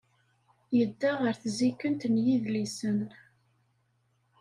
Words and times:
Yedda 0.77 1.11
ɣer 1.21 1.33
tzikkent 1.41 2.03
n 2.13 2.15
yidlisen. 2.25 2.99